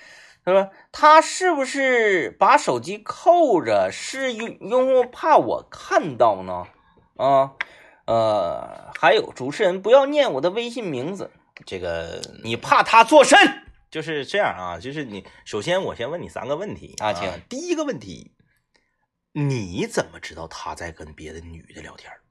[0.44, 6.66] 他说他是不是把手机扣着，是因因为怕我看到呢？
[7.16, 7.52] 啊，
[8.06, 11.32] 呃，还有主持人不要念我的微信名字，
[11.66, 13.38] 这个你怕他作甚
[13.90, 18.32] 就是这样啊，就是你首先我先问你三个问题啊请第一个问题，
[19.34, 22.22] 你怎么知道他在跟别的女的聊天儿？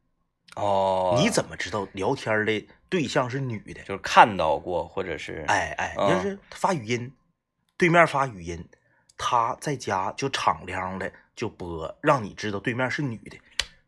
[0.57, 3.83] 哦你怎么知道聊天的对象是女的？
[3.83, 7.13] 就是看到过，或者是哎哎，嗯要是他发语音，
[7.77, 8.69] 对面发语音，
[9.17, 13.39] 他在家就敞亮的就播，让你知道对面是女的，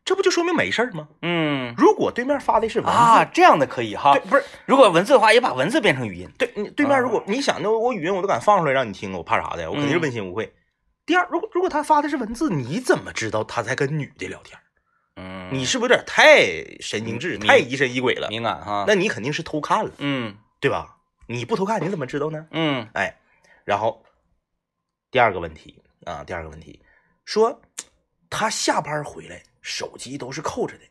[0.03, 1.07] 这不就说明没事儿吗？
[1.21, 4.21] 嗯如果对面发的是文字，啊这样的可以哈对，。
[4.29, 6.29] 不是如果文字的话，也把文字变成语音。
[6.37, 9.69] 对你对面如果你想那我语音我都敢放出来让你听，我怕啥的？
[9.69, 10.51] 我肯定是问心无愧。
[11.05, 14.59] 第二，如果如果他发的是文字，你怎么知道他在跟女的聊天？
[15.17, 16.39] 嗯，你是不是有点太
[16.79, 18.29] 神经质、敏太疑神疑鬼了？
[18.29, 18.85] 敏感哈？
[18.87, 20.97] 那你肯定是偷看了，嗯对吧？
[21.27, 22.47] 你不偷看，你怎么知道呢？
[22.51, 23.17] 嗯哎，
[23.65, 24.03] 然后
[25.11, 26.81] 第二个问题啊，第二个问题
[27.25, 27.61] 说
[28.29, 30.83] 他下班回来手机都是扣着的，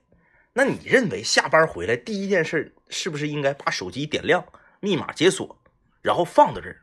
[0.52, 4.44] 那你认为下班回来第一件事是不是应该把手机点亮，
[4.80, 5.58] 密码解锁，
[6.02, 6.82] 然后放到这儿？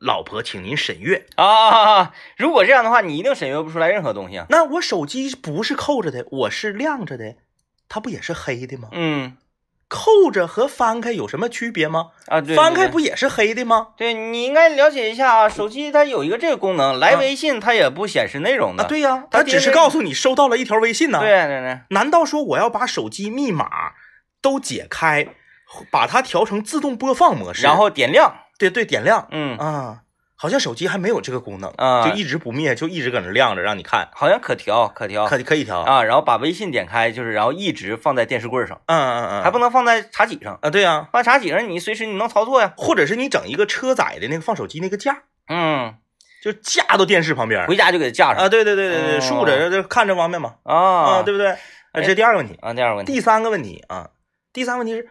[0.00, 1.26] 老婆，请您审阅。
[1.36, 2.14] 啊！
[2.36, 4.46] 如果这样的话，你一定审阅不出来任何东西啊。
[4.50, 7.36] 那我手机不是扣着的，我是亮着的，
[7.88, 8.88] 它不也是黑的吗？
[8.92, 9.36] 嗯
[9.88, 12.08] 扣着和翻开有什么区别吗？
[12.26, 13.88] 啊，对，翻开不也是黑的吗？
[13.96, 15.48] 对，你应该了解一下啊。
[15.48, 18.84] 手机它有一个这个功能，来啊微信它也不显示内容的。
[18.84, 21.20] 啊，对呀、它它只是告诉你收到了一条微信呢。
[21.20, 23.68] 对对对，难道说我要把手机密码
[24.40, 25.28] 都解开，
[25.90, 28.36] 把它调成自动播放模式，然后点亮。
[28.56, 30.02] 对对点亮嗯，啊？
[30.44, 35.80] 好像手机还没有这个功能啊就一直不灭，就一直搁那亮着让你看，好像可调可调可可以调。
[35.80, 36.02] 啊。
[36.02, 40.58] 然后把微信点开，就是然后一直放在电视柜上，嗯嗯嗯，还不能放在茶几上。
[40.60, 40.68] 啊？
[40.68, 42.74] 对呀、放在茶几上，你随时你能操作呀。
[42.76, 45.94] 或者是你整一个车载的那个放手机那个架，嗯，
[46.42, 48.48] 就架到电视旁边回家就给它架上啊？
[48.50, 51.52] 对对对对对，哦竖着这看着方便嘛啊啊，对不对？
[51.52, 51.56] 啊，
[51.94, 52.58] 这是第二个问题。
[52.60, 54.10] 啊，第二个问题，第三个问题啊，
[54.52, 55.08] 第三个问题是，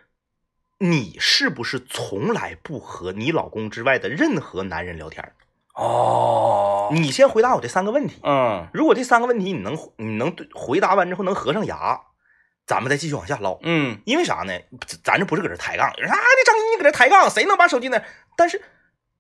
[0.84, 5.32] 你是不是从来不和你老公之外的任何男人聊天儿？
[5.76, 8.20] 哦，你先回答我这三个问题。
[8.24, 12.00] 嗯如果这三个问题你能你能对回答完之后能合上牙，
[12.68, 13.58] 咱们再继续往下唠。
[13.64, 14.54] 嗯因为啥呢？
[14.86, 18.02] 咱咱这不是搁这抬杠，有人说啊，这张一你搁这抬杠，谁能把手机呢？
[18.36, 18.62] 但是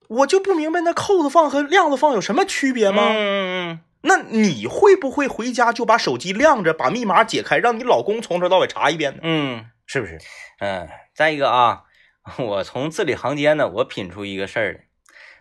[0.09, 3.03] 我就不明白那扣子放和亮子放有什么区别吗？
[3.07, 9.19] 嗯那你会不会回家就把手机亮着，把密码解开，让你老公从头到尾查一遍呢？
[9.23, 10.19] 嗯是不是？
[10.59, 11.83] 嗯，再一个啊，
[12.37, 14.79] 我从字里行间呢，我品出一个事儿来，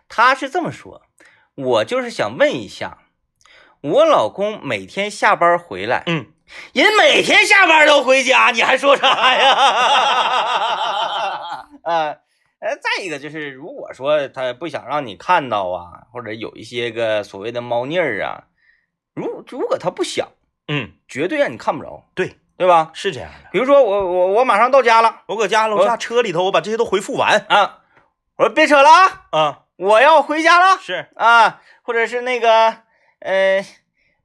[0.07, 1.01] 他是这么说，
[1.55, 2.99] 我就是想问一下，
[3.81, 6.27] 我老公每天下班回来，嗯，
[6.73, 9.53] 人每天下班都回家，你还说啥呀？
[11.83, 12.17] 啊，
[12.59, 18.47] 呃，再一个就是，如果说他不想让你看到啊，或者有一些个所谓的猫腻儿啊，
[19.13, 20.29] 如如果他不想，
[20.67, 22.91] 嗯，绝对让你看不着，对，对吧？
[22.93, 23.49] 是这样的。
[23.51, 27.45] 比如说我我我马上到家了我搁家楼下车里头，我把这些都回复完。
[27.49, 27.79] 啊，
[28.37, 29.59] 我说别扯了啊，啊。
[29.75, 30.77] 我要回家了。
[30.79, 32.75] 是，啊，或者是那个
[33.19, 33.65] 呃，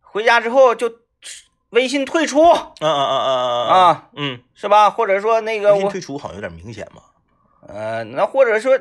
[0.02, 0.92] 回家之后就
[1.70, 2.42] 微信退出。
[2.44, 4.90] 嗯嗯嗯嗯嗯啊，嗯，是吧？
[4.90, 7.02] 或者说那个我微信退出好像有点明显嘛。
[7.66, 8.78] 呃，那或者说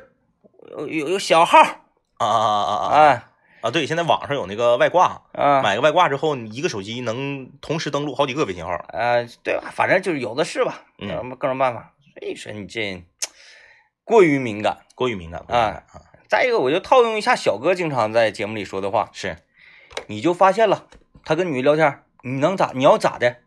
[0.78, 1.58] 有有有小号。
[1.60, 3.06] 啊啊啊啊。
[3.06, 3.24] 啊
[3.62, 3.72] 啊啊！
[3.72, 8.72] 对，现在网上有那个外挂，啊买个外挂之后，你一个手机能同时登录好几个微信号。
[8.90, 9.72] 呃，对吧？
[9.74, 11.94] 反正就是有的是吧，嗯有各种办法。
[12.20, 13.04] 所以说你这
[14.04, 14.86] 过于敏感。
[14.96, 15.84] 过于敏感，过于敏感啊！
[16.28, 19.38] 再一个，我就套用一下小哥经常在节目里说的话，是，
[20.08, 20.88] 你就发现了
[21.24, 22.72] 他跟女的聊天，你能咋？
[22.74, 23.38] 你要咋的？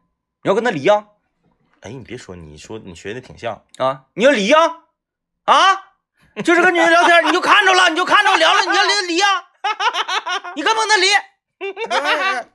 [0.43, 1.07] 你要跟他离呀？
[1.81, 3.65] 哎，你别说，你说你学的挺像。
[3.79, 4.59] 啊，你要离呀？
[5.45, 5.55] 啊，
[6.45, 9.27] 就是跟女的聊天，你就看着了，你就看着聊了，你要离离呀？
[10.57, 11.07] 你干嘛跟他离？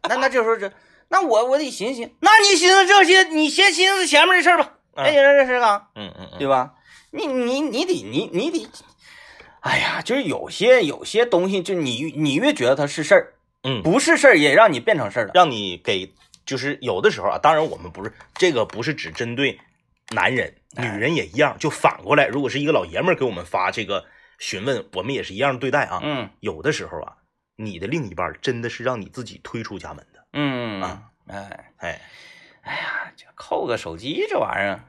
[0.09, 0.71] 那那这时候这，
[1.09, 4.71] 那我我得寻思寻思，那你寻思这些，你先寻思前面的事儿吧。
[4.95, 5.87] 嗯哎，你说这事干？
[5.95, 6.71] 嗯嗯嗯，对吧？
[7.11, 8.67] 你你你得你你得，
[9.59, 15.31] 哎呀，就是有些有些东西，就你你越觉得它是事儿，嗯，不是事儿也让你变成事儿了。
[15.33, 16.13] 让你给，
[16.45, 19.59] 就是有的时候啊，当然我们不是这个不是只针对
[20.11, 21.57] 男人，女人也一样。
[21.59, 24.05] 就反过来，如果是一个老爷们儿给我们发这个
[24.39, 25.99] 询问，我们也是一样对待啊。
[26.03, 27.17] 嗯有的时候啊，
[27.55, 30.25] 你的另一半真的是让你自己推出家门的。
[30.33, 32.01] 嗯啊，哎哎，
[32.63, 34.83] 哎呀，这扣个手机这玩意儿，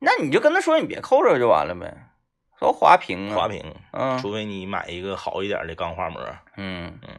[0.00, 2.10] 那你就跟他说你别扣着就完了呗，
[2.58, 6.20] 说滑屏啊，滑，屏，嗯除非你买一个好一点的钢化膜。
[6.56, 7.18] 嗯嗯，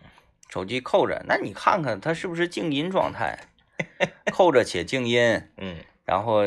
[0.49, 3.38] 手机扣着，那你看看它是不是静音状态，
[4.32, 6.43] 扣着且静音， 嗯，然后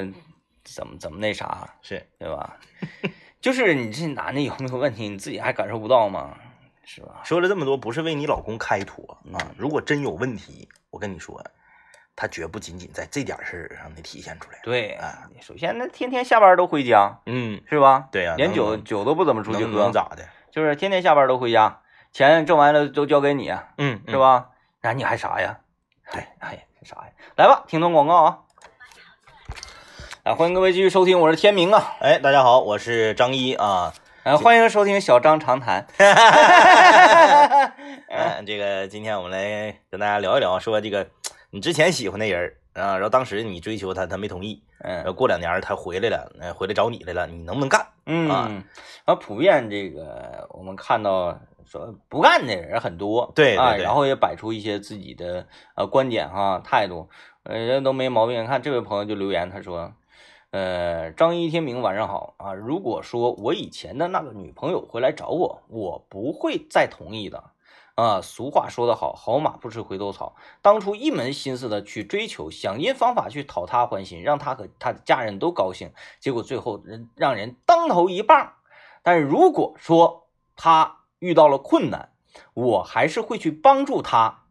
[0.63, 2.57] 怎么怎么那啥，是，对吧？
[3.41, 6.35] 就是你这男的有没有问题，你自己还感受不到吗？
[6.85, 7.21] 是吧？
[7.23, 9.55] 说了这么多，不是为你老公开脱啊嗯。
[9.59, 11.45] 如果真有问题，我跟你说，
[12.17, 14.59] 他绝不仅仅在这点事儿上能体现出来。
[14.63, 18.09] 对啊，首先那天天下班都回家，嗯，是吧？
[18.11, 20.27] 对呀能连酒酒都不怎么出去喝能，咋的？
[20.51, 24.17] 就是天天下班都回家，钱挣完了都交给你，嗯，是？
[24.17, 24.49] 吧？
[24.81, 25.61] 然后你还啥呀？
[26.11, 27.13] 对，哎，啥呀？
[27.37, 28.39] 来吧，听段广告啊！
[30.29, 33.95] 啊，欢迎各位继续收听，我是天明啊，哎，大家好，我是张一啊。
[34.25, 35.87] 啊，欢迎收听小张长谈。
[38.11, 41.07] 嗯， 这个今天我们来跟大家聊一聊，说这个
[41.49, 47.87] 你之前喜欢的人啊，然后当时你追求他，他没同意，然后嗯过两年儿他回来了，呃，回来找你来了，你能不能干？
[48.05, 48.63] 嗯，然
[49.07, 57.09] 后普遍这个我们看到说不干的人很多，对对啊，然后也摆出一些自己的呃观点哈态度，
[57.45, 58.45] 呃人都没毛病。
[58.45, 59.91] 看这位朋友就留言，他说，
[60.51, 67.51] 呃，张一天明晚上好啊，如果说我以前的那个女朋友回来找我，我不会再同意的。
[67.97, 70.37] 啊，俗话说得好，好马不吃回头草。
[70.63, 78.55] 当初一门心思的去追求，想尽方法去讨她欢心，让她和她的家人都高兴，结果最后人让人当头一棒。
[79.03, 82.13] 但是如果说她遇到了困难，
[82.55, 84.45] 我还是会去帮助她，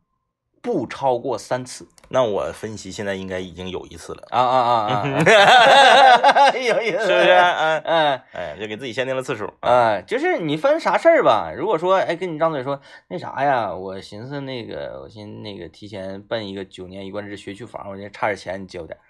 [0.62, 1.88] 不超过三次。
[2.10, 6.50] 那我分析现在应该已经有一次了，啊啊啊啊！
[6.56, 7.32] 有意思，是不是？
[7.32, 9.70] 嗯嗯哎，就给自己限定了次数啊。
[9.70, 11.52] 啊，就是你分啥事儿吧。
[11.56, 19.04] 如果说，哎，跟你张嘴说那啥呀，我寻思那个，我寻思那个提前奔一个九年一贯制学区房，我这差点钱，你借我点儿。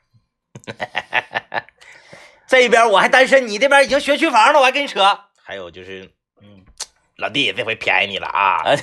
[2.48, 5.20] 这边我还单身，你这边已经学区房了，我还跟你扯。
[5.44, 6.10] 还有就是，
[6.42, 6.64] 嗯，
[7.18, 8.64] 老弟，这回便宜你了啊！
[8.64, 8.76] 啊，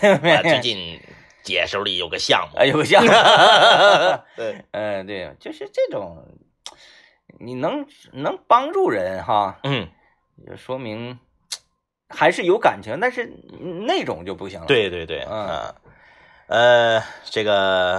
[0.42, 1.00] 最近
[1.44, 3.04] 姐手里有个项目，哎，有个像，
[4.34, 6.26] 对， 嗯，对，就是这种，
[7.38, 9.88] 你能能帮助人哈，嗯，
[10.46, 11.18] 就说明
[12.08, 13.30] 还是有感情，但是
[13.86, 15.46] 那种就不行了。，对对对，嗯。
[15.46, 15.74] 啊，
[16.46, 17.98] 呃，这个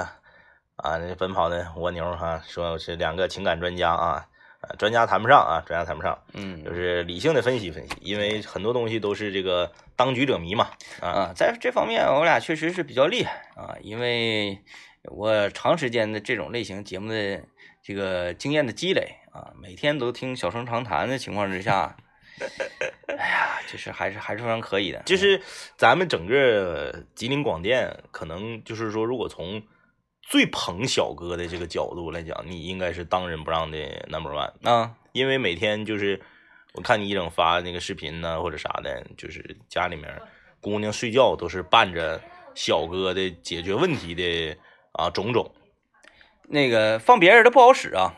[0.75, 4.27] 啊，那奔跑的蜗牛哈、说是两个情感专家啊，
[4.67, 10.69] 呃，专家谈不上啊，专家谈不上，嗯，就是理性的分析分析，因为很多东西都是这个当局者迷嘛，
[11.01, 14.59] 啊，啊，在这方面我俩确实是比较厉害啊，因为
[15.03, 17.43] 我长时间的这种类型节目的
[17.83, 21.95] 这个经验的积累啊，每天都听小声长谈的情况之下，
[23.07, 25.03] 哎呀，就是还是还是非常可以的。
[25.05, 25.41] 就是
[25.77, 29.61] 咱们整个吉林广电，可能就是说，如果从
[30.27, 33.77] 最捧小哥的这个角度来讲，你应该是当仁不让的
[34.09, 36.19] number one，啊，因为每天就是
[36.73, 40.21] 我看你一整发那个视频呢或者啥的，就是家里面
[40.59, 42.19] 姑娘睡觉都是伴着
[42.55, 44.57] 小哥的解决问题的
[44.93, 45.53] 啊种种，
[46.49, 48.15] 那个放别人的不好使啊，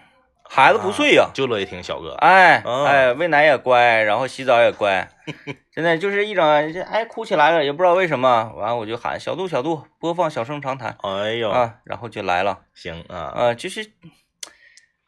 [0.49, 2.13] 孩子不睡呀、就乐意听小哥。
[2.13, 5.09] 哎哦哎，喂奶也乖，然后洗澡也乖，
[5.77, 12.61] 真的就是一整这哎哭起来了，也不知道为什么，完了我就喊小度小度播放小声长谈哎呦，啊，然后就来了。
[12.73, 13.91] 行啊，呃，就是，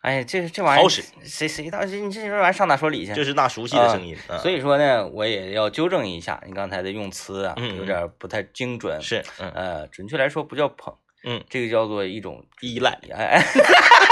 [0.01, 3.15] 哎，这这玩意儿好使，谁谁到这你这玩意儿上哪说理去？
[3.15, 12.91] 这是那熟悉的声音，啊所以说呢，我也要纠正一下你刚才的用词啊，有点不太精准。，是嗯呃，准确来说不叫捧，嗯，这个叫做一种依赖。
[13.11, 13.41] 哎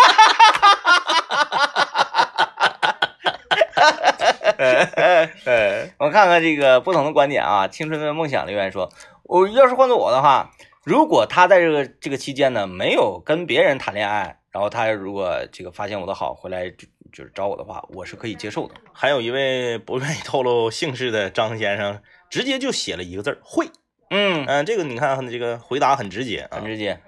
[6.00, 7.68] 我看看这个不同的观点啊。
[7.68, 8.92] 青春的梦想留言说，
[9.24, 10.52] 我要是换做我的话，
[10.84, 18.74] 如果他在这个这个期间呢没有跟别人谈恋爱，然后他如果这个发现我的好回来就就是找我的话，我是可以接受的。
[18.94, 23.70] 还有一位不愿意透露姓氏的张先生，直接就写了一个字儿“会”。
[24.10, 26.66] 嗯，嗯，这个你看，这个回答很直接啊很。
[26.66, 27.00] 直接。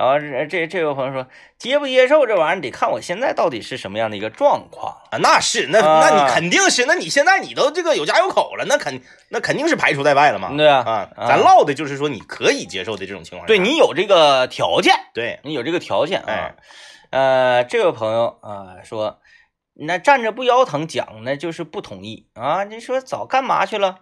[0.00, 1.26] 然后这这这位朋友说，
[1.58, 4.96] 接不接受这玩意儿得看我现在到底是什么样的一个状况。
[5.10, 10.50] 啊，那是，那啊那你肯定是，那你现在你都这个有家有口了，那肯那肯定是排除在外了嘛。
[10.56, 13.46] 对啊啊，啊咱唠的就是说你可以接受的这种情况。
[13.46, 16.54] 对你有这个条件，对，你有这个条件啊哎。
[17.10, 19.18] 呃，这位朋友啊、说，
[19.74, 22.64] 那站着不腰疼讲呢，就是不同意啊。
[22.64, 23.98] 你说早干嘛去了？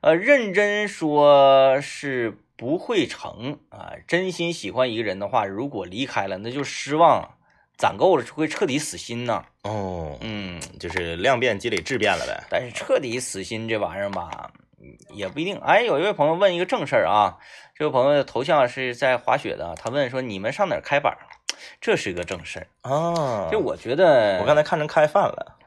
[0.00, 3.90] 呃，认真说是不会成啊。
[4.06, 7.34] 真心喜欢一个人的话，如果离开了，那就失望了，
[7.76, 9.44] 攒够了会彻底死心呐。
[9.64, 12.44] 哦，嗯，就是量变积累质变了呗。
[12.48, 15.56] 但是彻底死心这玩意儿吧，嗯也不一定。
[15.58, 17.36] 哎，有一位朋友问一个正事儿啊，
[17.74, 21.12] 这位朋友的头像是在滑雪的，他问说你们上哪儿开板？
[21.80, 22.66] 这是个正事儿。
[22.88, 25.58] 啊，就我觉得，我刚才看成开饭了，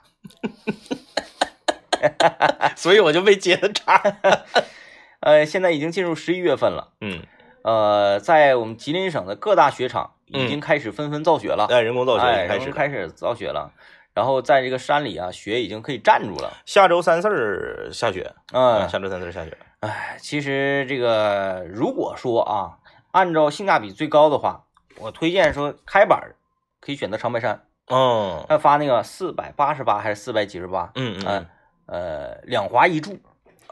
[2.77, 4.01] 所以我就没接的茬。
[5.25, 7.23] 呃，现在已经进入十一月份了，嗯，
[7.63, 13.71] 呃，在我们吉林省的各大雪场已经开始纷纷造雪了，哎，人工造雪哎，开始开始造雪了。
[14.13, 16.53] 然后在这个山里啊，雪已经可以站住了。
[16.65, 19.57] 下周三四儿下雪，嗯啊，下周三四儿下雪。
[19.79, 22.77] 哎，其实这个如果说啊，
[23.11, 24.65] 按照性价比最高的话，
[24.99, 26.35] 我推荐说开板儿
[26.79, 30.91] 可以选择长白山，哦，他发那个四百八十八还是四百几十八？
[30.93, 31.45] 嗯嗯嗯
[31.87, 33.17] 呃，两滑一柱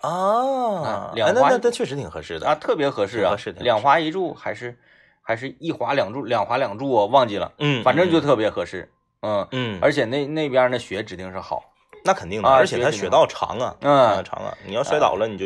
[0.03, 2.55] 啊啊，两哎那那那确实挺合适的啊，。
[2.55, 4.77] 特别合适啊，合适的两滑一柱还是
[5.21, 8.91] 还是一滑两柱，两滑两柱我忘记了，嗯，嗯反正就特别合适。
[9.21, 11.63] 嗯，嗯，而且那那边的雪指定是好。
[12.03, 15.45] 那肯定的，啊而且它雪雪道长啊，嗯啊长啊，你要摔倒了你就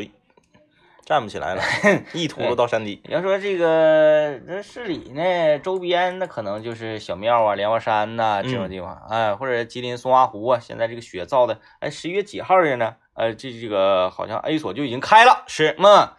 [1.07, 1.63] 站不起来了，
[2.11, 3.01] 一秃噜到山底。
[3.07, 10.59] 要说这个这市里呢，周边那可能就是小庙啊、莲花山呐、这种地方，哎，或者吉林松花湖啊。
[10.59, 12.97] 现在这个雪造的，哎，十一月几号的呢？
[13.13, 15.45] 呃，这这个好像 A 所就已经开了。
[15.47, 16.09] 是，嗯，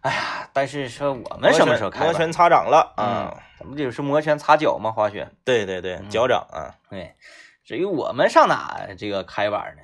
[0.00, 2.06] 哎呀，但是说我们什么时候开？
[2.06, 4.90] 摩拳擦掌了嗯啊！，咱不就是摩拳擦脚吗？
[4.90, 5.28] 滑雪。
[5.44, 7.14] 对对对，脚掌啊，对，
[7.62, 9.82] 至于我们上哪这个开板呢？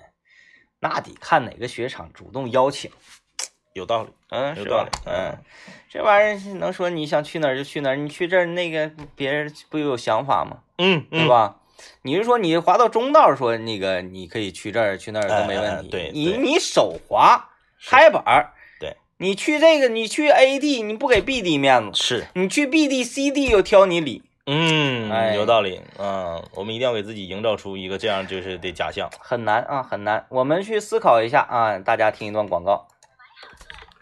[0.80, 2.90] 那得看哪个雪场主动邀请。
[3.80, 4.10] 有道理。
[4.30, 4.90] 嗯，有道理？
[5.06, 5.36] 嗯，
[5.88, 7.96] 这玩意儿能说你想去哪儿就去哪儿？
[7.96, 10.58] 你去这儿那个别人不有想法吗？
[10.78, 11.56] 嗯嗯，对吧？
[12.02, 15.88] 你是说你滑到中道，说那个你可以去这儿去那儿都没问题。
[15.88, 17.48] 对你你手滑
[17.88, 25.80] 开板儿，对，你去这个你去 AD 你不给 BD 面子，是，你去 BD CD 又挑你理，嗯，哎有道理。
[25.98, 29.08] 嗯，我们一定要给自己营造出一个这样就是的假象。
[29.18, 30.26] 很难啊，很难。
[30.28, 32.86] 我们去思考一下啊，大家听一段广告。